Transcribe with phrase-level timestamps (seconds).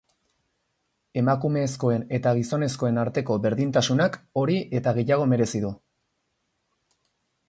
[1.21, 5.71] Emakumezkoen eta gizonezkoen arteko berdintasunak hori eta gehiago merezi du.